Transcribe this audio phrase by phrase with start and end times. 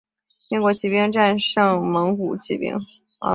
[0.49, 2.75] 英国骑兵战胜蒙古骑兵。